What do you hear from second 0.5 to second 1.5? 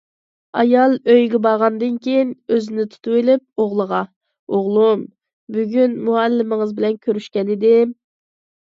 ئايال ئۆيىگە